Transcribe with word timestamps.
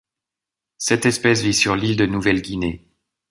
Cette 0.79 1.05
espèce 1.05 1.43
vit 1.43 1.53
sur 1.53 1.75
l'île 1.75 1.95
de 1.95 2.07
Nouvelle-Guinée. 2.07 2.87